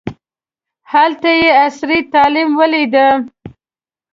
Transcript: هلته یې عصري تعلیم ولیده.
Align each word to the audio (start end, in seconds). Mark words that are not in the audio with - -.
هلته 0.91 1.29
یې 1.39 1.47
عصري 1.63 1.99
تعلیم 2.13 2.49
ولیده. 2.59 3.07